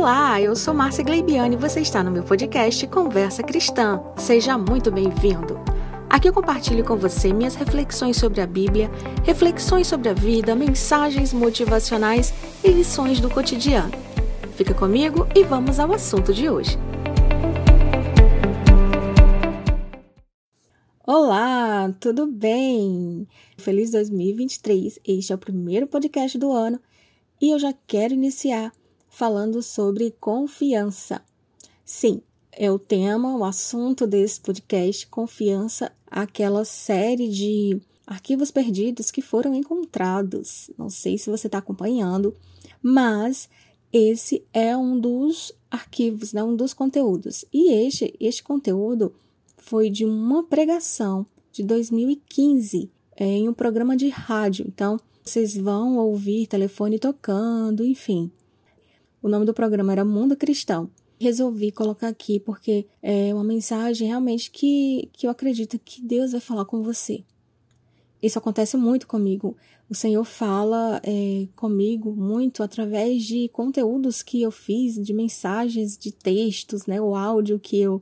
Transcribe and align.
Olá, 0.00 0.40
eu 0.40 0.56
sou 0.56 0.72
Márcia 0.72 1.04
Gleibiane 1.04 1.56
e 1.56 1.58
você 1.58 1.80
está 1.80 2.02
no 2.02 2.10
meu 2.10 2.22
podcast 2.22 2.86
Conversa 2.86 3.42
Cristã. 3.42 4.02
Seja 4.16 4.56
muito 4.56 4.90
bem-vindo. 4.90 5.60
Aqui 6.08 6.26
eu 6.26 6.32
compartilho 6.32 6.82
com 6.82 6.96
você 6.96 7.34
minhas 7.34 7.54
reflexões 7.54 8.16
sobre 8.16 8.40
a 8.40 8.46
Bíblia, 8.46 8.90
reflexões 9.24 9.86
sobre 9.86 10.08
a 10.08 10.14
vida, 10.14 10.56
mensagens 10.56 11.34
motivacionais 11.34 12.32
e 12.64 12.68
lições 12.70 13.20
do 13.20 13.28
cotidiano. 13.28 13.92
Fica 14.56 14.72
comigo 14.72 15.28
e 15.36 15.44
vamos 15.44 15.78
ao 15.78 15.92
assunto 15.92 16.32
de 16.32 16.48
hoje. 16.48 16.78
Olá, 21.06 21.92
tudo 22.00 22.26
bem? 22.26 23.28
Feliz 23.58 23.90
2023. 23.90 24.98
Este 25.06 25.30
é 25.30 25.34
o 25.34 25.38
primeiro 25.38 25.86
podcast 25.86 26.38
do 26.38 26.50
ano 26.50 26.80
e 27.38 27.50
eu 27.50 27.58
já 27.58 27.74
quero 27.86 28.14
iniciar 28.14 28.72
falando 29.10 29.62
sobre 29.62 30.14
confiança. 30.18 31.20
Sim, 31.84 32.22
é 32.52 32.70
o 32.70 32.78
tema, 32.78 33.36
o 33.36 33.44
assunto 33.44 34.06
desse 34.06 34.40
podcast, 34.40 35.06
confiança, 35.08 35.92
aquela 36.06 36.64
série 36.64 37.28
de 37.28 37.80
arquivos 38.06 38.50
perdidos 38.50 39.10
que 39.10 39.20
foram 39.20 39.54
encontrados. 39.54 40.70
Não 40.78 40.88
sei 40.88 41.18
se 41.18 41.28
você 41.28 41.48
está 41.48 41.58
acompanhando, 41.58 42.34
mas 42.82 43.48
esse 43.92 44.44
é 44.52 44.76
um 44.76 44.98
dos 44.98 45.52
arquivos, 45.70 46.32
né, 46.32 46.42
um 46.42 46.56
dos 46.56 46.72
conteúdos. 46.72 47.44
E 47.52 47.72
este, 47.72 48.14
este 48.18 48.42
conteúdo 48.42 49.12
foi 49.58 49.90
de 49.90 50.04
uma 50.04 50.42
pregação 50.44 51.26
de 51.52 51.62
2015 51.62 52.90
é, 53.16 53.24
em 53.24 53.48
um 53.48 53.54
programa 53.54 53.96
de 53.96 54.08
rádio. 54.08 54.64
Então, 54.66 54.98
vocês 55.22 55.56
vão 55.56 55.98
ouvir 55.98 56.46
telefone 56.46 56.98
tocando, 56.98 57.84
enfim. 57.84 58.30
O 59.22 59.28
nome 59.28 59.44
do 59.44 59.52
programa 59.52 59.92
era 59.92 60.04
Mundo 60.04 60.36
Cristão. 60.36 60.90
Resolvi 61.18 61.70
colocar 61.70 62.08
aqui 62.08 62.40
porque 62.40 62.86
é 63.02 63.34
uma 63.34 63.44
mensagem 63.44 64.08
realmente 64.08 64.50
que, 64.50 65.10
que 65.12 65.26
eu 65.26 65.30
acredito 65.30 65.78
que 65.78 66.00
Deus 66.00 66.32
vai 66.32 66.40
falar 66.40 66.64
com 66.64 66.82
você. 66.82 67.22
Isso 68.22 68.38
acontece 68.38 68.76
muito 68.76 69.06
comigo. 69.06 69.56
O 69.88 69.94
Senhor 69.94 70.24
fala 70.24 71.00
é, 71.02 71.46
comigo 71.56 72.14
muito 72.14 72.62
através 72.62 73.24
de 73.24 73.48
conteúdos 73.48 74.22
que 74.22 74.40
eu 74.40 74.50
fiz, 74.50 74.94
de 74.94 75.12
mensagens, 75.12 75.98
de 75.98 76.12
textos, 76.12 76.86
né? 76.86 77.00
O 77.00 77.14
áudio 77.14 77.58
que 77.58 77.78
eu 77.78 78.00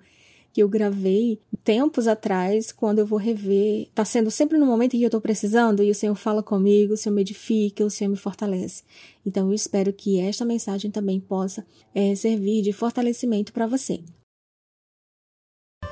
que 0.52 0.62
eu 0.62 0.68
gravei 0.68 1.41
tempos 1.62 2.08
atrás, 2.08 2.72
quando 2.72 2.98
eu 2.98 3.06
vou 3.06 3.18
rever, 3.18 3.88
tá 3.94 4.04
sendo 4.04 4.30
sempre 4.30 4.56
no 4.56 4.66
momento 4.66 4.94
em 4.94 5.00
que 5.00 5.04
eu 5.04 5.10
tô 5.10 5.20
precisando 5.20 5.82
e 5.82 5.91
o 5.91 5.94
Senhor 5.94 6.14
fala 6.14 6.42
comigo, 6.42 6.94
o 6.94 6.96
Senhor 6.96 7.14
me 7.14 7.20
edifica, 7.20 7.84
o 7.84 7.91
Senhor 7.91 8.10
me 8.10 8.16
fortalece. 8.16 8.82
Então 9.24 9.48
eu 9.48 9.54
espero 9.54 9.92
que 9.92 10.19
esta 10.19 10.44
mensagem 10.44 10.91
também 10.91 11.20
possa 11.20 11.66
é, 11.94 12.14
servir 12.14 12.62
de 12.62 12.72
fortalecimento 12.72 13.52
para 13.52 13.66
você. 13.66 14.00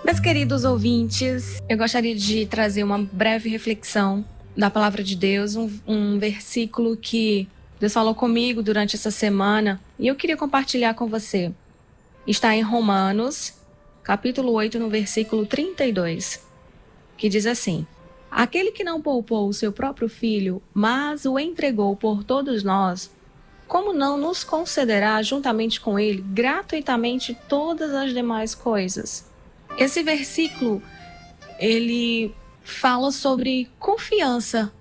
Meus 0.04 0.20
queridos 0.20 0.64
ouvintes, 0.64 1.60
eu 1.68 1.76
gostaria 1.76 2.14
de 2.14 2.46
trazer 2.46 2.84
uma 2.84 2.98
breve 2.98 3.48
reflexão 3.48 4.24
da 4.56 4.70
palavra 4.70 5.02
de 5.02 5.14
Deus, 5.14 5.56
um, 5.56 5.70
um 5.86 6.18
versículo 6.18 6.96
que 6.96 7.48
Deus 7.78 7.92
falou 7.92 8.14
comigo 8.14 8.62
durante 8.62 8.96
essa 8.96 9.10
semana 9.10 9.80
e 9.98 10.06
eu 10.06 10.14
queria 10.14 10.36
compartilhar 10.36 10.94
com 10.94 11.06
você. 11.06 11.52
Está 12.26 12.54
em 12.56 12.62
Romanos, 12.62 13.52
capítulo 14.06 14.52
8, 14.52 14.78
no 14.78 14.88
versículo 14.88 15.44
32, 15.44 16.40
que 17.16 17.28
diz 17.28 17.44
assim: 17.44 17.84
Aquele 18.30 18.70
que 18.70 18.84
não 18.84 19.02
poupou 19.02 19.48
o 19.48 19.52
seu 19.52 19.72
próprio 19.72 20.08
filho, 20.08 20.62
mas 20.72 21.24
o 21.24 21.36
entregou 21.36 21.96
por 21.96 22.22
todos 22.22 22.62
nós, 22.62 23.10
como 23.66 23.92
não 23.92 24.16
nos 24.16 24.44
concederá 24.44 25.20
juntamente 25.22 25.80
com 25.80 25.98
ele 25.98 26.22
gratuitamente 26.22 27.36
todas 27.48 27.92
as 27.92 28.14
demais 28.14 28.54
coisas? 28.54 29.28
Esse 29.76 30.04
versículo 30.04 30.80
ele 31.58 32.32
fala 32.62 33.10
sobre 33.10 33.68
confiança, 33.76 34.72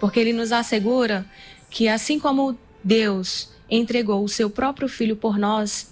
porque 0.00 0.18
ele 0.18 0.32
nos 0.32 0.50
assegura 0.50 1.24
que 1.70 1.86
assim 1.86 2.18
como 2.18 2.58
Deus 2.82 3.52
entregou 3.70 4.24
o 4.24 4.28
seu 4.28 4.50
próprio 4.50 4.88
filho 4.88 5.14
por 5.14 5.38
nós, 5.38 5.91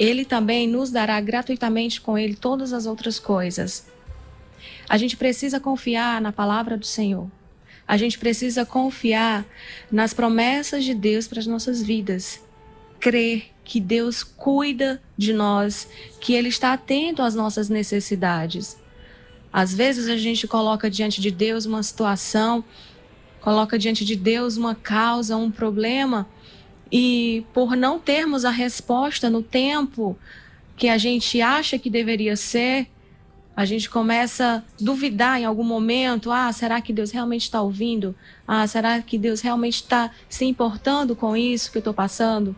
ele 0.00 0.24
também 0.24 0.66
nos 0.66 0.90
dará 0.90 1.20
gratuitamente 1.20 2.00
com 2.00 2.16
ele 2.16 2.34
todas 2.34 2.72
as 2.72 2.86
outras 2.86 3.18
coisas. 3.18 3.86
A 4.88 4.96
gente 4.96 5.14
precisa 5.14 5.60
confiar 5.60 6.22
na 6.22 6.32
palavra 6.32 6.78
do 6.78 6.86
Senhor. 6.86 7.30
A 7.86 7.98
gente 7.98 8.18
precisa 8.18 8.64
confiar 8.64 9.44
nas 9.92 10.14
promessas 10.14 10.84
de 10.84 10.94
Deus 10.94 11.28
para 11.28 11.38
as 11.38 11.46
nossas 11.46 11.82
vidas. 11.82 12.40
Crer 12.98 13.50
que 13.62 13.78
Deus 13.78 14.22
cuida 14.22 15.02
de 15.18 15.34
nós, 15.34 15.86
que 16.18 16.32
Ele 16.32 16.48
está 16.48 16.72
atento 16.72 17.20
às 17.20 17.34
nossas 17.34 17.68
necessidades. 17.68 18.78
Às 19.52 19.74
vezes 19.74 20.08
a 20.08 20.16
gente 20.16 20.48
coloca 20.48 20.88
diante 20.88 21.20
de 21.20 21.30
Deus 21.30 21.66
uma 21.66 21.82
situação, 21.82 22.64
coloca 23.38 23.78
diante 23.78 24.06
de 24.06 24.16
Deus 24.16 24.56
uma 24.56 24.74
causa, 24.74 25.36
um 25.36 25.50
problema 25.50 26.26
e 26.90 27.44
por 27.52 27.76
não 27.76 27.98
termos 27.98 28.44
a 28.44 28.50
resposta 28.50 29.30
no 29.30 29.42
tempo 29.42 30.18
que 30.76 30.88
a 30.88 30.98
gente 30.98 31.40
acha 31.40 31.78
que 31.78 31.90
deveria 31.90 32.36
ser, 32.36 32.88
a 33.54 33.64
gente 33.64 33.90
começa 33.90 34.64
a 34.64 34.82
duvidar 34.82 35.40
em 35.40 35.44
algum 35.44 35.62
momento: 35.62 36.32
ah, 36.32 36.50
será 36.52 36.80
que 36.80 36.92
Deus 36.92 37.10
realmente 37.10 37.42
está 37.42 37.60
ouvindo? 37.60 38.14
Ah, 38.46 38.66
será 38.66 39.02
que 39.02 39.18
Deus 39.18 39.40
realmente 39.40 39.82
está 39.82 40.10
se 40.28 40.44
importando 40.44 41.14
com 41.14 41.36
isso 41.36 41.70
que 41.70 41.78
eu 41.78 41.80
estou 41.80 41.94
passando? 41.94 42.56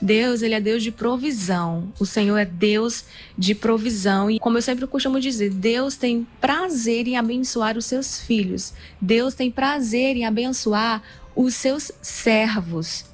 Deus, 0.00 0.42
ele 0.42 0.54
é 0.54 0.60
Deus 0.60 0.82
de 0.82 0.92
provisão. 0.92 1.92
O 1.98 2.04
Senhor 2.04 2.36
é 2.36 2.44
Deus 2.44 3.04
de 3.36 3.54
provisão. 3.54 4.30
E 4.30 4.38
como 4.38 4.58
eu 4.58 4.62
sempre 4.62 4.86
costumo 4.86 5.18
dizer, 5.18 5.50
Deus 5.50 5.96
tem 5.96 6.26
prazer 6.40 7.08
em 7.08 7.16
abençoar 7.16 7.78
os 7.78 7.86
seus 7.86 8.20
filhos. 8.20 8.74
Deus 9.00 9.34
tem 9.34 9.50
prazer 9.50 10.16
em 10.16 10.26
abençoar 10.26 11.02
os 11.34 11.54
seus 11.54 11.90
servos. 12.02 13.04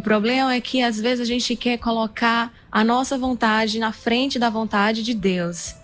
O 0.00 0.02
problema 0.02 0.54
é 0.54 0.62
que 0.62 0.82
às 0.82 0.98
vezes 0.98 1.20
a 1.20 1.26
gente 1.26 1.54
quer 1.54 1.76
colocar 1.76 2.50
a 2.72 2.82
nossa 2.82 3.18
vontade 3.18 3.78
na 3.78 3.92
frente 3.92 4.38
da 4.38 4.48
vontade 4.48 5.02
de 5.02 5.12
Deus. 5.12 5.74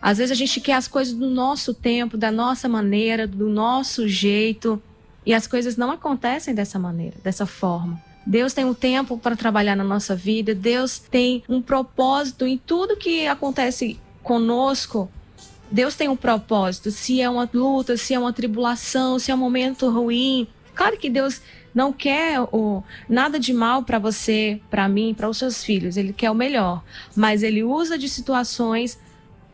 Às 0.00 0.16
vezes 0.16 0.32
a 0.32 0.34
gente 0.34 0.58
quer 0.58 0.72
as 0.72 0.88
coisas 0.88 1.12
do 1.12 1.28
nosso 1.28 1.74
tempo, 1.74 2.16
da 2.16 2.32
nossa 2.32 2.66
maneira, 2.66 3.26
do 3.26 3.50
nosso 3.50 4.08
jeito, 4.08 4.82
e 5.26 5.34
as 5.34 5.46
coisas 5.46 5.76
não 5.76 5.90
acontecem 5.90 6.54
dessa 6.54 6.78
maneira, 6.78 7.14
dessa 7.22 7.44
forma. 7.44 8.02
Deus 8.26 8.54
tem 8.54 8.64
um 8.64 8.72
tempo 8.72 9.18
para 9.18 9.36
trabalhar 9.36 9.76
na 9.76 9.84
nossa 9.84 10.16
vida, 10.16 10.54
Deus 10.54 10.98
tem 10.98 11.44
um 11.46 11.60
propósito 11.60 12.46
em 12.46 12.56
tudo 12.56 12.96
que 12.96 13.26
acontece 13.26 14.00
conosco. 14.22 15.10
Deus 15.70 15.94
tem 15.94 16.08
um 16.08 16.16
propósito, 16.16 16.90
se 16.90 17.20
é 17.20 17.28
uma 17.28 17.46
luta, 17.52 17.98
se 17.98 18.14
é 18.14 18.18
uma 18.18 18.32
tribulação, 18.32 19.18
se 19.18 19.30
é 19.30 19.34
um 19.34 19.38
momento 19.38 19.90
ruim. 19.90 20.48
Claro 20.74 20.96
que 20.96 21.10
Deus 21.10 21.42
não 21.76 21.92
quer 21.92 22.40
o, 22.40 22.82
nada 23.06 23.38
de 23.38 23.52
mal 23.52 23.82
para 23.82 23.98
você, 23.98 24.58
para 24.70 24.88
mim, 24.88 25.12
para 25.12 25.28
os 25.28 25.36
seus 25.36 25.62
filhos. 25.62 25.98
Ele 25.98 26.10
quer 26.10 26.30
o 26.30 26.34
melhor. 26.34 26.82
Mas 27.14 27.42
ele 27.42 27.62
usa 27.62 27.98
de 27.98 28.08
situações 28.08 28.98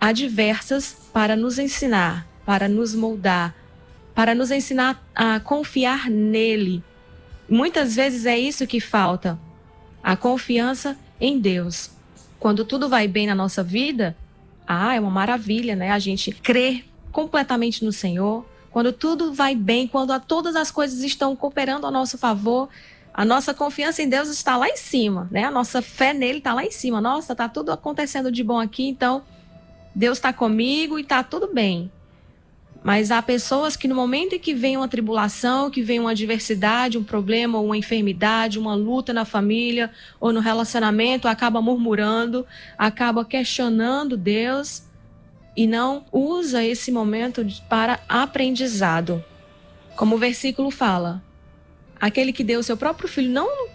adversas 0.01 0.97
para 1.13 1.35
nos 1.35 1.59
ensinar, 1.59 2.25
para 2.47 2.69
nos 2.69 2.95
moldar, 2.95 3.53
para 4.15 4.37
nos 4.37 4.53
ensinar 4.53 5.05
a 5.13 5.41
confiar 5.41 6.09
nele. 6.09 6.81
Muitas 7.49 7.97
vezes 7.97 8.25
é 8.25 8.39
isso 8.39 8.69
que 8.69 8.79
falta: 8.79 9.37
a 10.01 10.15
confiança 10.15 10.97
em 11.21 11.41
Deus. 11.41 11.91
Quando 12.39 12.65
tudo 12.65 12.89
vai 12.89 13.09
bem 13.09 13.27
na 13.27 13.35
nossa 13.35 13.65
vida, 13.65 14.17
ah, 14.65 14.95
é 14.95 15.01
uma 15.01 15.11
maravilha, 15.11 15.75
né? 15.75 15.91
A 15.91 15.99
gente 15.99 16.31
crer 16.31 16.85
completamente 17.11 17.85
no 17.85 17.91
Senhor, 17.91 18.47
quando 18.73 18.93
tudo 18.93 19.33
vai 19.33 19.55
bem, 19.55 19.87
quando 19.87 20.19
todas 20.21 20.57
as 20.57 20.71
coisas 20.71 21.01
estão 21.03 21.37
cooperando 21.37 21.87
a 21.87 21.91
nosso 21.91 22.17
favor, 22.17 22.69
a 23.13 23.25
nossa 23.25 23.53
confiança 23.53 24.03
em 24.03 24.09
Deus 24.09 24.29
está 24.29 24.57
lá 24.57 24.67
em 24.69 24.77
cima, 24.77 25.29
né? 25.31 25.45
A 25.45 25.51
nossa 25.51 25.83
fé 25.83 26.15
nele 26.15 26.39
está 26.39 26.55
lá 26.55 26.65
em 26.65 26.71
cima. 26.71 27.01
Nossa, 27.01 27.33
está 27.33 27.49
tudo 27.49 27.71
acontecendo 27.71 28.33
de 28.33 28.43
bom 28.43 28.59
aqui, 28.59 28.89
então 28.89 29.23
Deus 29.95 30.17
está 30.17 30.33
comigo 30.33 30.99
e 30.99 31.03
está 31.03 31.23
tudo 31.23 31.53
bem. 31.53 31.93
Mas 32.83 33.11
há 33.11 33.23
pessoas 33.23 33.77
que 33.77 33.87
no 33.87 33.95
momento 33.95 34.35
em 34.35 34.39
que 34.39 34.55
vem 34.55 34.77
uma 34.77 34.89
tribulação, 34.89 35.71
que 35.71 35.83
vem 35.83 36.01
uma 36.01 36.13
adversidade, 36.13 36.99
um 36.99 37.05
problema, 37.05 37.61
uma 37.61 37.77
enfermidade, 37.77 38.59
uma 38.59 38.75
luta 38.75 39.13
na 39.13 39.25
família 39.25 39.91
ou 40.19 40.33
no 40.33 40.41
relacionamento, 40.41 41.29
acaba 41.29 41.61
murmurando, 41.61 42.45
acaba 42.77 43.25
questionando 43.25 44.17
Deus 44.17 44.83
e 45.57 45.67
não 45.67 46.05
usa 46.11 46.65
esse 46.65 46.91
momento 46.91 47.47
para 47.69 48.01
aprendizado. 48.09 49.25
Como 49.97 50.17
o 50.17 50.19
versículo 50.19 50.71
fala: 50.71 51.23
aquele 52.01 52.33
que 52.33 52.45
deu 52.45 52.61
o 52.61 52.63
seu 52.63 52.77
próprio 52.77 53.09
filho 53.09 53.31
não, 53.31 53.69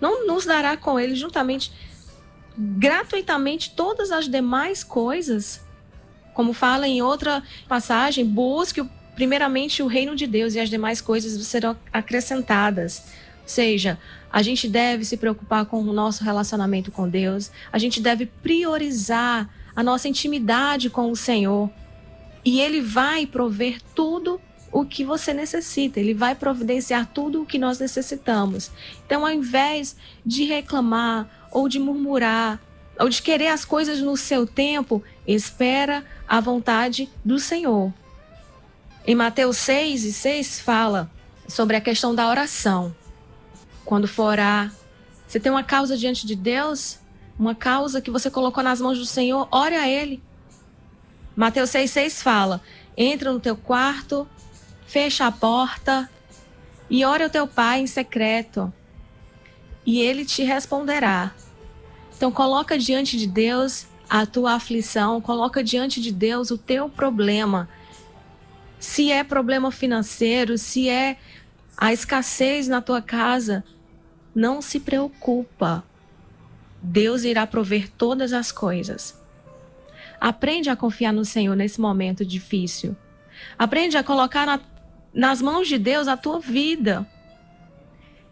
não 0.00 0.26
nos 0.26 0.46
dará 0.46 0.76
com 0.76 0.98
ele 0.98 1.14
juntamente, 1.14 1.72
gratuitamente, 2.56 3.70
todas 3.70 4.10
as 4.10 4.28
demais 4.28 4.84
coisas. 4.84 5.60
Como 6.32 6.52
fala 6.52 6.88
em 6.88 7.00
outra 7.00 7.42
passagem, 7.68 8.24
busque 8.24 8.84
primeiramente 9.14 9.82
o 9.82 9.86
reino 9.86 10.16
de 10.16 10.26
Deus 10.26 10.54
e 10.54 10.60
as 10.60 10.68
demais 10.68 11.00
coisas 11.00 11.46
serão 11.46 11.76
acrescentadas. 11.92 13.04
seja, 13.46 13.98
a 14.32 14.42
gente 14.42 14.66
deve 14.66 15.04
se 15.04 15.16
preocupar 15.16 15.66
com 15.66 15.80
o 15.80 15.92
nosso 15.92 16.24
relacionamento 16.24 16.90
com 16.90 17.08
Deus, 17.08 17.52
a 17.70 17.78
gente 17.78 18.00
deve 18.00 18.26
priorizar 18.26 19.48
a 19.74 19.82
nossa 19.82 20.08
intimidade 20.08 20.90
com 20.90 21.10
o 21.10 21.16
Senhor. 21.16 21.70
E 22.44 22.60
Ele 22.60 22.80
vai 22.80 23.26
prover 23.26 23.80
tudo 23.94 24.40
o 24.70 24.84
que 24.84 25.04
você 25.04 25.32
necessita, 25.32 26.00
Ele 26.00 26.12
vai 26.12 26.34
providenciar 26.34 27.06
tudo 27.06 27.42
o 27.42 27.46
que 27.46 27.58
nós 27.58 27.78
necessitamos. 27.78 28.70
Então, 29.06 29.24
ao 29.24 29.32
invés 29.32 29.96
de 30.26 30.44
reclamar 30.44 31.48
ou 31.50 31.68
de 31.68 31.78
murmurar, 31.78 32.60
ou 32.98 33.08
de 33.08 33.22
querer 33.22 33.48
as 33.48 33.64
coisas 33.64 34.00
no 34.00 34.16
seu 34.16 34.46
tempo, 34.46 35.02
espera 35.26 36.04
a 36.28 36.40
vontade 36.40 37.08
do 37.24 37.38
Senhor. 37.38 37.92
Em 39.06 39.14
Mateus 39.14 39.58
6 39.58 40.04
e 40.04 40.12
6 40.12 40.60
fala 40.60 41.10
sobre 41.46 41.76
a 41.76 41.80
questão 41.80 42.14
da 42.14 42.28
oração. 42.28 42.94
Quando 43.84 44.08
for 44.08 44.24
orar, 44.24 44.72
você 45.26 45.38
tem 45.38 45.52
uma 45.52 45.62
causa 45.62 45.96
diante 45.96 46.26
de 46.26 46.34
Deus, 46.34 46.98
uma 47.38 47.54
causa 47.54 48.00
que 48.00 48.10
você 48.10 48.30
colocou 48.30 48.62
nas 48.62 48.80
mãos 48.80 48.98
do 48.98 49.06
Senhor, 49.06 49.48
ore 49.50 49.74
a 49.74 49.88
Ele. 49.88 50.22
Mateus 51.36 51.70
6,6 51.70 52.22
fala: 52.22 52.60
entra 52.96 53.32
no 53.32 53.40
teu 53.40 53.56
quarto, 53.56 54.28
fecha 54.86 55.26
a 55.26 55.32
porta 55.32 56.08
e 56.88 57.04
ore 57.04 57.24
ao 57.24 57.30
teu 57.30 57.46
pai 57.46 57.80
em 57.80 57.86
secreto, 57.86 58.72
e 59.84 60.00
ele 60.00 60.24
te 60.24 60.42
responderá. 60.42 61.32
Então 62.16 62.30
coloca 62.30 62.78
diante 62.78 63.18
de 63.18 63.26
Deus 63.26 63.86
a 64.08 64.24
tua 64.26 64.52
aflição, 64.52 65.20
coloca 65.20 65.64
diante 65.64 66.00
de 66.00 66.12
Deus 66.12 66.50
o 66.50 66.58
teu 66.58 66.88
problema. 66.88 67.68
Se 68.78 69.10
é 69.10 69.24
problema 69.24 69.72
financeiro, 69.72 70.56
se 70.56 70.88
é 70.88 71.16
a 71.76 71.92
escassez 71.92 72.68
na 72.68 72.80
tua 72.80 73.02
casa, 73.02 73.64
não 74.34 74.62
se 74.62 74.78
preocupa. 74.78 75.82
Deus 76.86 77.24
irá 77.24 77.46
prover 77.46 77.88
todas 77.88 78.34
as 78.34 78.52
coisas. 78.52 79.18
Aprende 80.20 80.68
a 80.68 80.76
confiar 80.76 81.14
no 81.14 81.24
Senhor 81.24 81.56
nesse 81.56 81.80
momento 81.80 82.26
difícil. 82.26 82.94
Aprende 83.58 83.96
a 83.96 84.04
colocar 84.04 84.44
na, 84.44 84.60
nas 85.14 85.40
mãos 85.40 85.66
de 85.66 85.78
Deus 85.78 86.06
a 86.06 86.16
tua 86.16 86.38
vida. 86.38 87.08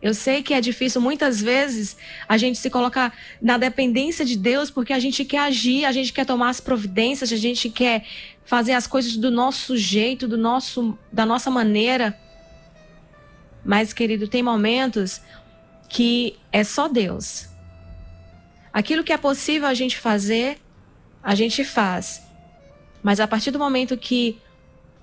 Eu 0.03 0.13
sei 0.13 0.43
que 0.43 0.53
é 0.53 0.61
difícil 0.61 1.01
muitas 1.01 1.41
vezes 1.41 1.97
a 2.29 2.37
gente 2.37 2.59
se 2.59 2.69
colocar 2.69 3.17
na 3.41 3.57
dependência 3.57 4.23
de 4.23 4.37
Deus 4.37 4.71
porque 4.71 4.93
a 4.93 4.99
gente 4.99 5.25
quer 5.25 5.39
agir, 5.39 5.87
a 5.87 5.93
gente 5.93 6.13
quer 6.13 6.27
tomar 6.27 6.51
as 6.51 6.61
providências, 6.61 7.33
a 7.33 7.37
gente 7.37 7.71
quer 7.71 8.05
fazer 8.45 8.73
as 8.73 8.87
coisas 8.87 9.17
do 9.17 9.31
nosso 9.31 9.79
jeito, 9.79 10.29
do 10.29 10.37
nosso, 10.37 10.99
da 11.11 11.25
nossa 11.25 11.51
maneira. 11.51 12.19
Mas, 13.65 13.95
querido, 13.95 14.29
tem 14.29 14.43
momentos 14.43 15.23
que 15.89 16.37
é 16.51 16.65
só 16.65 16.87
Deus. 16.87 17.52
Aquilo 18.73 19.05
que 19.05 19.13
é 19.13 19.19
possível 19.19 19.69
a 19.69 19.75
gente 19.75 19.99
fazer, 19.99 20.59
a 21.23 21.35
gente 21.35 21.65
faz. 21.65 22.23
Mas 23.03 23.21
a 23.21 23.27
partir 23.27 23.51
do 23.51 23.59
momento 23.59 23.97
que 23.97 24.39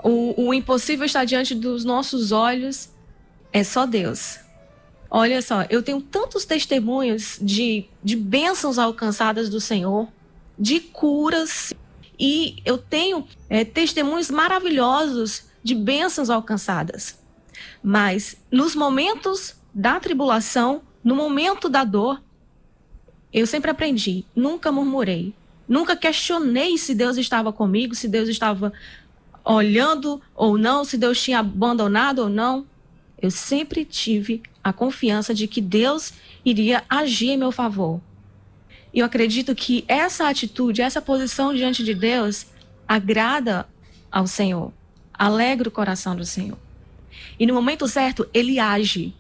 o, 0.04 0.48
o 0.48 0.54
impossível 0.54 1.06
está 1.06 1.24
diante 1.24 1.54
dos 1.54 1.84
nossos 1.84 2.32
olhos, 2.32 2.90
é 3.52 3.64
só 3.64 3.86
Deus. 3.86 4.40
Olha 5.12 5.42
só, 5.42 5.66
eu 5.70 5.82
tenho 5.82 6.02
tantos 6.02 6.46
testemunhos 6.46 7.38
de, 7.42 7.86
de 8.04 8.16
bênçãos 8.16 8.78
alcançadas 8.78 9.50
do 9.50 9.60
Senhor, 9.60 10.08
de 10.58 10.80
curas, 10.80 11.74
e 12.20 12.58
eu 12.64 12.78
tenho 12.78 13.28
é, 13.50 13.66
testemunhos 13.66 14.30
maravilhosos 14.30 15.46
de 15.64 15.74
bênçãos 15.74 16.30
alcançadas. 16.30 17.20
Mas 17.82 18.38
nos 18.52 18.76
momentos 18.76 19.56
da 19.74 20.00
tribulação, 20.00 20.82
no 21.04 21.16
momento 21.16 21.70
da 21.70 21.84
dor, 21.84 22.22
eu 23.34 23.46
sempre 23.46 23.70
aprendi, 23.70 24.26
nunca 24.36 24.72
murmurei, 24.72 25.34
nunca 25.68 25.96
questionei 25.96 26.78
se 26.78 26.96
Deus 26.96 27.18
estava 27.18 27.54
comigo, 27.54 27.94
se 27.94 28.08
Deus 28.08 28.28
estava 28.28 28.74
olhando 29.46 30.22
ou 30.36 30.58
não, 30.58 30.84
se 30.84 30.98
Deus 30.98 31.22
tinha 31.22 31.40
abandonado 31.40 32.20
ou 32.20 32.30
não. 32.30 32.66
Eu 33.22 33.30
sempre 33.30 33.86
tive 33.86 34.42
a 34.64 34.72
confiança 34.72 35.34
de 35.34 35.48
que 35.48 35.62
Deus 35.62 36.14
iria 36.44 36.84
agir 36.90 37.30
em 37.30 37.38
meu 37.38 37.52
favor. 37.52 38.02
E 38.94 39.00
eu 39.00 39.06
acredito 39.06 39.54
que 39.54 39.86
essa 39.88 40.28
atitude, 40.28 40.82
essa 40.82 41.02
posição 41.02 41.54
diante 41.54 41.84
de 41.84 41.94
Deus 41.94 42.48
agrada 42.88 43.68
ao 44.12 44.26
Senhor, 44.26 44.74
alegra 45.14 45.70
o 45.70 45.72
coração 45.72 46.16
do 46.16 46.26
Senhor. 46.26 46.58
E 47.40 47.46
no 47.46 47.54
momento 47.54 47.88
certo, 47.88 48.28
ele 48.34 48.60
age. 48.60 49.14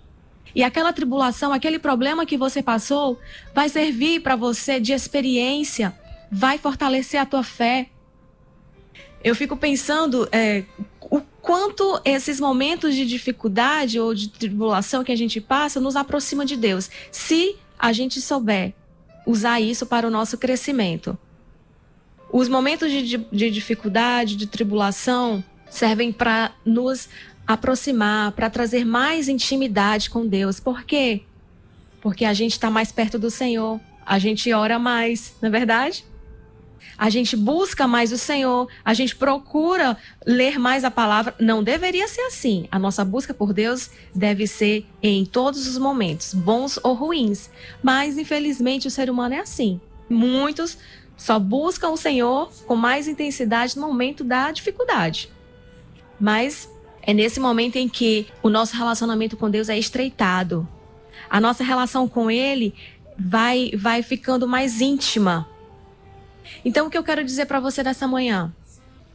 E 0.55 0.63
aquela 0.63 0.91
tribulação, 0.93 1.53
aquele 1.53 1.79
problema 1.79 2.25
que 2.25 2.37
você 2.37 2.61
passou, 2.61 3.19
vai 3.53 3.69
servir 3.69 4.21
para 4.21 4.35
você 4.35 4.79
de 4.79 4.93
experiência, 4.93 5.97
vai 6.31 6.57
fortalecer 6.57 7.19
a 7.19 7.25
tua 7.25 7.43
fé. 7.43 7.89
Eu 9.23 9.35
fico 9.35 9.55
pensando 9.57 10.27
é, 10.31 10.63
o 11.01 11.21
quanto 11.41 12.01
esses 12.05 12.39
momentos 12.39 12.95
de 12.95 13.05
dificuldade 13.05 13.99
ou 13.99 14.13
de 14.13 14.29
tribulação 14.29 15.03
que 15.03 15.11
a 15.11 15.17
gente 15.17 15.41
passa 15.41 15.79
nos 15.79 15.95
aproxima 15.95 16.45
de 16.45 16.55
Deus, 16.55 16.89
se 17.11 17.57
a 17.77 17.91
gente 17.91 18.21
souber 18.21 18.73
usar 19.25 19.59
isso 19.59 19.85
para 19.85 20.07
o 20.07 20.11
nosso 20.11 20.37
crescimento. 20.37 21.17
Os 22.31 22.47
momentos 22.47 22.91
de, 22.91 23.01
de, 23.01 23.17
de 23.17 23.49
dificuldade, 23.49 24.35
de 24.35 24.47
tribulação, 24.47 25.43
servem 25.69 26.11
para 26.11 26.51
nos 26.65 27.07
aproximar, 27.49 28.31
para 28.33 28.47
trazer 28.47 28.85
mais 28.85 29.27
intimidade 29.27 30.11
com 30.11 30.27
Deus. 30.27 30.59
Por 30.59 30.83
quê? 30.83 31.23
Porque 31.99 32.23
a 32.23 32.31
gente 32.31 32.51
está 32.51 32.69
mais 32.69 32.91
perto 32.91 33.17
do 33.17 33.31
Senhor, 33.31 33.79
a 34.05 34.19
gente 34.19 34.53
ora 34.53 34.77
mais, 34.77 35.33
não 35.41 35.47
é 35.47 35.51
verdade? 35.51 36.05
A 36.95 37.09
gente 37.09 37.35
busca 37.35 37.87
mais 37.87 38.11
o 38.11 38.19
Senhor, 38.19 38.67
a 38.85 38.93
gente 38.93 39.15
procura 39.15 39.97
ler 40.27 40.59
mais 40.59 40.83
a 40.83 40.91
palavra. 40.91 41.33
Não 41.39 41.63
deveria 41.63 42.07
ser 42.07 42.21
assim. 42.21 42.67
A 42.71 42.77
nossa 42.77 43.03
busca 43.03 43.33
por 43.33 43.51
Deus 43.51 43.89
deve 44.13 44.45
ser 44.45 44.85
em 45.01 45.25
todos 45.25 45.65
os 45.65 45.77
momentos, 45.77 46.35
bons 46.35 46.77
ou 46.83 46.93
ruins. 46.93 47.49
Mas, 47.81 48.17
infelizmente, 48.17 48.87
o 48.87 48.91
ser 48.91 49.09
humano 49.09 49.33
é 49.33 49.39
assim. 49.39 49.81
Muitos 50.07 50.77
só 51.17 51.39
buscam 51.39 51.89
o 51.89 51.97
Senhor 51.97 52.51
com 52.67 52.75
mais 52.75 53.07
intensidade 53.07 53.79
no 53.79 53.87
momento 53.87 54.23
da 54.23 54.51
dificuldade. 54.51 55.31
Mas 56.19 56.69
é 57.01 57.13
nesse 57.13 57.39
momento 57.39 57.77
em 57.77 57.87
que 57.87 58.27
o 58.43 58.49
nosso 58.49 58.75
relacionamento 58.75 59.37
com 59.37 59.49
Deus 59.49 59.69
é 59.69 59.77
estreitado. 59.77 60.67
A 61.29 61.39
nossa 61.39 61.63
relação 61.63 62.07
com 62.07 62.29
Ele 62.29 62.73
vai, 63.17 63.71
vai 63.75 64.01
ficando 64.01 64.47
mais 64.47 64.81
íntima. 64.81 65.47
Então, 66.63 66.87
o 66.87 66.89
que 66.89 66.97
eu 66.97 67.03
quero 67.03 67.23
dizer 67.23 67.45
para 67.45 67.59
você 67.59 67.83
nessa 67.83 68.07
manhã? 68.07 68.53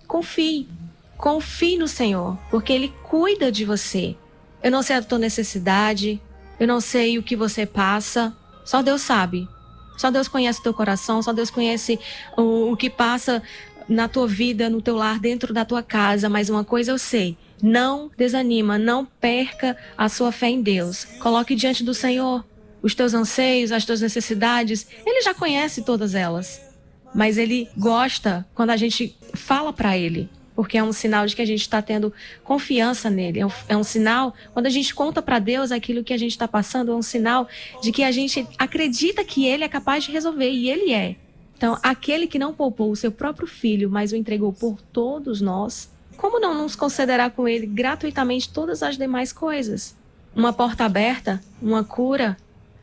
Confie. 0.06 0.68
Confie 1.16 1.78
no 1.78 1.88
Senhor, 1.88 2.38
porque 2.50 2.72
Ele 2.72 2.92
cuida 3.02 3.50
de 3.50 3.64
você. 3.64 4.16
Eu 4.62 4.70
não 4.70 4.82
sei 4.82 4.96
a 4.96 5.02
tua 5.02 5.18
necessidade, 5.18 6.20
eu 6.58 6.66
não 6.66 6.80
sei 6.80 7.18
o 7.18 7.22
que 7.22 7.36
você 7.36 7.66
passa, 7.66 8.34
só 8.64 8.82
Deus 8.82 9.02
sabe. 9.02 9.48
Só 9.96 10.10
Deus 10.10 10.26
conhece 10.26 10.60
o 10.60 10.62
teu 10.62 10.74
coração, 10.74 11.22
só 11.22 11.32
Deus 11.32 11.50
conhece 11.50 12.00
o, 12.36 12.72
o 12.72 12.76
que 12.76 12.90
passa 12.90 13.42
na 13.88 14.08
tua 14.08 14.26
vida, 14.26 14.70
no 14.70 14.82
teu 14.82 14.96
lar, 14.96 15.18
dentro 15.18 15.52
da 15.52 15.64
tua 15.64 15.82
casa. 15.82 16.28
Mas 16.28 16.48
uma 16.48 16.64
coisa 16.64 16.90
eu 16.90 16.98
sei: 16.98 17.36
não 17.62 18.10
desanima, 18.16 18.78
não 18.78 19.04
perca 19.04 19.76
a 19.96 20.08
sua 20.08 20.32
fé 20.32 20.48
em 20.48 20.62
Deus. 20.62 21.04
Coloque 21.20 21.54
diante 21.54 21.82
do 21.82 21.94
Senhor 21.94 22.44
os 22.82 22.94
teus 22.94 23.14
anseios, 23.14 23.72
as 23.72 23.84
tuas 23.86 24.02
necessidades. 24.02 24.86
Ele 25.06 25.22
já 25.22 25.32
conhece 25.32 25.82
todas 25.82 26.14
elas. 26.14 26.60
Mas 27.14 27.38
ele 27.38 27.68
gosta 27.78 28.46
quando 28.54 28.70
a 28.70 28.76
gente 28.76 29.16
fala 29.34 29.72
para 29.72 29.96
ele, 29.96 30.28
porque 30.54 30.76
é 30.76 30.82
um 30.82 30.92
sinal 30.92 31.26
de 31.26 31.34
que 31.34 31.40
a 31.40 31.46
gente 31.46 31.60
está 31.60 31.80
tendo 31.80 32.12
confiança 32.42 33.08
nele. 33.08 33.40
É 33.40 33.46
um, 33.46 33.50
é 33.68 33.76
um, 33.76 33.84
sinal, 33.84 34.34
quando 34.52 34.66
a 34.66 34.70
gente 34.70 34.94
conta 34.94 35.22
para 35.22 35.38
Deus 35.38 35.72
aquilo 35.72 36.04
que 36.04 36.12
a 36.12 36.18
gente 36.18 36.32
está 36.32 36.46
passando, 36.46 36.92
é 36.92 36.94
um 36.94 37.02
sinal 37.02 37.48
de 37.80 37.92
que 37.92 38.02
a 38.02 38.10
gente 38.10 38.46
acredita 38.58 39.24
que 39.24 39.46
ele 39.46 39.64
é 39.64 39.68
capaz 39.68 40.04
de 40.04 40.12
resolver, 40.12 40.50
e 40.50 40.68
ele 40.68 40.92
é. 40.92 41.16
Então, 41.56 41.78
aquele 41.82 42.26
que 42.26 42.38
não 42.38 42.52
poupou 42.52 42.90
o 42.90 42.96
seu 42.96 43.12
próprio 43.12 43.46
filho, 43.46 43.88
mas 43.88 44.12
o 44.12 44.16
entregou 44.16 44.52
por 44.52 44.80
todos 44.92 45.40
nós, 45.40 45.90
como 46.16 46.40
não 46.40 46.54
nos 46.54 46.76
considerar 46.76 47.30
com 47.30 47.48
ele 47.48 47.66
gratuitamente 47.66 48.48
todas 48.48 48.82
as 48.82 48.96
demais 48.96 49.32
coisas? 49.32 49.96
Uma 50.34 50.52
porta 50.52 50.84
aberta, 50.84 51.40
uma 51.60 51.84
cura, 51.84 52.36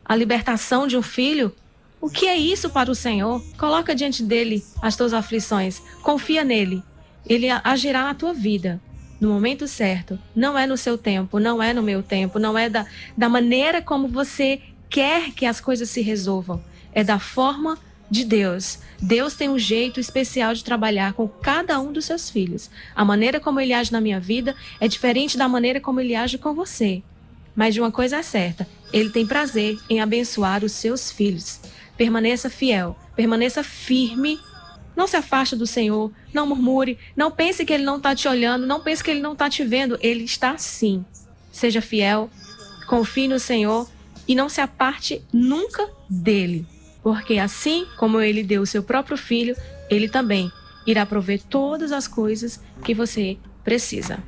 a 0.04 0.16
libertação 0.16 0.86
de 0.86 0.96
um 0.96 1.02
filho? 1.02 1.54
O 2.00 2.08
que 2.08 2.26
é 2.26 2.36
isso 2.36 2.70
para 2.70 2.90
o 2.90 2.94
Senhor? 2.94 3.42
Coloca 3.58 3.94
diante 3.94 4.22
dele 4.22 4.64
as 4.80 4.96
tuas 4.96 5.12
aflições, 5.12 5.80
confia 6.02 6.42
nele. 6.42 6.82
Ele 7.24 7.48
agirá 7.48 8.02
na 8.04 8.14
tua 8.14 8.32
vida 8.32 8.80
no 9.22 9.28
momento 9.28 9.68
certo. 9.68 10.18
Não 10.34 10.58
é 10.58 10.66
no 10.66 10.76
seu 10.76 10.98
tempo, 10.98 11.38
não 11.38 11.62
é 11.62 11.72
no 11.72 11.82
meu 11.82 12.02
tempo, 12.02 12.40
não 12.40 12.58
é 12.58 12.68
da, 12.68 12.84
da 13.16 13.28
maneira 13.28 13.80
como 13.80 14.08
você 14.08 14.60
quer 14.90 15.30
que 15.30 15.46
as 15.46 15.60
coisas 15.60 15.88
se 15.88 16.02
resolvam. 16.02 16.62
É 16.92 17.04
da 17.04 17.20
forma 17.20 17.78
de 18.12 18.26
Deus. 18.26 18.78
Deus 19.00 19.32
tem 19.32 19.48
um 19.48 19.58
jeito 19.58 19.98
especial 19.98 20.52
de 20.52 20.62
trabalhar 20.62 21.14
com 21.14 21.26
cada 21.26 21.80
um 21.80 21.90
dos 21.90 22.04
seus 22.04 22.28
filhos. 22.28 22.70
A 22.94 23.06
maneira 23.06 23.40
como 23.40 23.58
ele 23.58 23.72
age 23.72 23.90
na 23.90 24.02
minha 24.02 24.20
vida 24.20 24.54
é 24.78 24.86
diferente 24.86 25.38
da 25.38 25.48
maneira 25.48 25.80
como 25.80 25.98
ele 25.98 26.14
age 26.14 26.36
com 26.36 26.52
você. 26.52 27.02
Mas 27.56 27.72
de 27.72 27.80
uma 27.80 27.90
coisa 27.90 28.18
é 28.18 28.22
certa: 28.22 28.68
ele 28.92 29.08
tem 29.08 29.26
prazer 29.26 29.78
em 29.88 30.02
abençoar 30.02 30.62
os 30.62 30.72
seus 30.72 31.10
filhos. 31.10 31.58
Permaneça 31.96 32.50
fiel, 32.50 32.98
permaneça 33.16 33.64
firme. 33.64 34.38
Não 34.94 35.06
se 35.06 35.16
afaste 35.16 35.56
do 35.56 35.66
Senhor, 35.66 36.12
não 36.34 36.46
murmure, 36.46 36.98
não 37.16 37.30
pense 37.30 37.64
que 37.64 37.72
ele 37.72 37.82
não 37.82 37.96
está 37.96 38.14
te 38.14 38.28
olhando, 38.28 38.66
não 38.66 38.82
pense 38.82 39.02
que 39.02 39.10
ele 39.10 39.22
não 39.22 39.32
está 39.32 39.48
te 39.48 39.64
vendo. 39.64 39.98
Ele 40.02 40.24
está 40.24 40.58
sim. 40.58 41.02
Seja 41.50 41.80
fiel, 41.80 42.28
confie 42.86 43.26
no 43.26 43.38
Senhor 43.38 43.88
e 44.28 44.34
não 44.34 44.50
se 44.50 44.60
aparte 44.60 45.24
nunca 45.32 45.88
dele, 46.10 46.66
porque 47.02 47.38
assim 47.38 47.86
como 47.96 48.20
ele 48.20 48.42
deu 48.42 48.62
o 48.62 48.66
seu 48.66 48.82
próprio 48.82 49.16
filho, 49.16 49.56
ele 49.90 50.08
também 50.08 50.50
irá 50.86 51.04
prover 51.06 51.42
todas 51.48 51.92
as 51.92 52.08
coisas 52.08 52.60
que 52.84 52.94
você 52.94 53.36
precisa. 53.62 54.18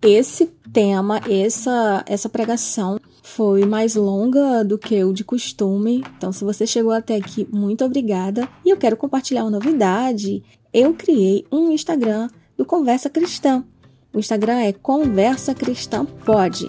Esse 0.00 0.46
tema, 0.72 1.20
essa, 1.28 2.02
essa 2.06 2.28
pregação 2.28 2.98
foi 3.22 3.64
mais 3.64 3.94
longa 3.94 4.64
do 4.64 4.76
que 4.76 5.02
o 5.04 5.12
de 5.12 5.22
costume. 5.22 6.04
Então, 6.16 6.32
se 6.32 6.44
você 6.44 6.66
chegou 6.66 6.92
até 6.92 7.16
aqui, 7.16 7.46
muito 7.52 7.84
obrigada. 7.84 8.48
E 8.64 8.70
eu 8.70 8.76
quero 8.76 8.96
compartilhar 8.96 9.44
uma 9.44 9.50
novidade. 9.52 10.42
Eu 10.72 10.92
criei 10.94 11.46
um 11.52 11.70
Instagram 11.70 12.28
do 12.56 12.66
Conversa 12.66 13.08
Cristã. 13.08 13.64
O 14.12 14.18
Instagram 14.18 14.58
é 14.58 14.72
Conversa 14.72 15.54
Cristã 15.54 16.04
Pod, 16.04 16.68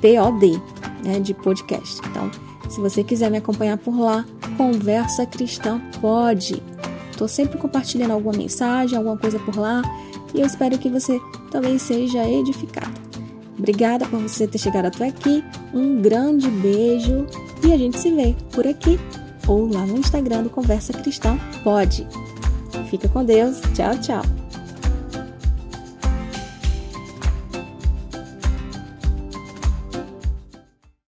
P-O-D, 0.00 0.50
né, 1.04 1.20
de 1.20 1.32
podcast. 1.32 2.00
Então, 2.10 2.30
se 2.72 2.80
você 2.80 3.04
quiser 3.04 3.30
me 3.30 3.36
acompanhar 3.36 3.76
por 3.76 3.98
lá, 3.98 4.24
Conversa 4.56 5.26
Cristã 5.26 5.78
Pod. 6.00 6.62
Estou 7.10 7.28
sempre 7.28 7.58
compartilhando 7.58 8.12
alguma 8.12 8.34
mensagem, 8.34 8.96
alguma 8.96 9.18
coisa 9.18 9.38
por 9.38 9.56
lá 9.56 9.82
e 10.34 10.40
eu 10.40 10.46
espero 10.46 10.78
que 10.78 10.88
você 10.88 11.20
também 11.50 11.78
seja 11.78 12.26
edificado. 12.26 12.90
Obrigada 13.58 14.06
por 14.06 14.18
você 14.18 14.46
ter 14.46 14.56
chegado 14.56 14.86
até 14.86 15.08
aqui. 15.08 15.44
Um 15.74 16.00
grande 16.00 16.48
beijo 16.48 17.26
e 17.62 17.72
a 17.72 17.76
gente 17.76 17.98
se 17.98 18.10
vê 18.10 18.34
por 18.50 18.66
aqui 18.66 18.98
ou 19.46 19.70
lá 19.70 19.84
no 19.84 19.98
Instagram 19.98 20.44
do 20.44 20.50
Conversa 20.50 20.94
Cristã 20.94 21.38
Pode. 21.62 22.06
Fica 22.88 23.06
com 23.08 23.22
Deus. 23.22 23.60
Tchau, 23.74 23.98
tchau. 23.98 24.41